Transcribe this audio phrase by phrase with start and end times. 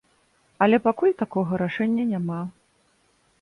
[0.65, 2.41] Але пакуль такога рашэння няма.